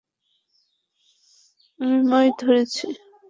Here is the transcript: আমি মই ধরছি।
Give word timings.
আমি 1.79 1.97
মই 2.09 2.27
ধরছি। 2.39 2.87